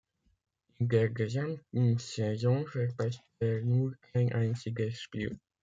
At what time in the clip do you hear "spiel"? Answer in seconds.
4.99-5.39